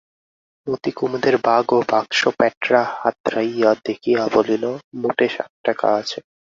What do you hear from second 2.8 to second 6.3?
হাতড়াইয়া দেখিয়া বলিল, মোটে সাত টাকা আছে।